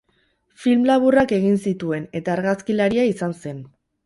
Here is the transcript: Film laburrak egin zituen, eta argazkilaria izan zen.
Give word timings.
Film 0.61 0.87
laburrak 0.89 1.33
egin 1.37 1.59
zituen, 1.67 2.09
eta 2.21 2.35
argazkilaria 2.37 3.07
izan 3.13 3.39
zen. 3.45 3.63